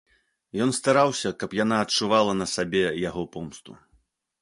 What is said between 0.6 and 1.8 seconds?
Ён стараўся, каб яна